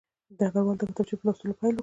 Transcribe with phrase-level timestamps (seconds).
[0.37, 1.79] ډګروال د کتابچې په لوستلو پیل وکړ